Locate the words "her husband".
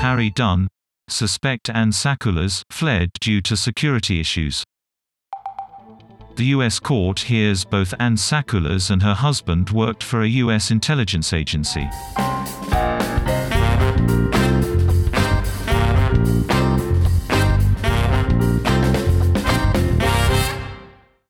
9.02-9.70